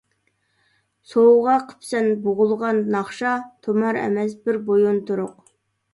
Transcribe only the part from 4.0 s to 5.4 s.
ئەمەس، بىر بويۇنتۇرۇق.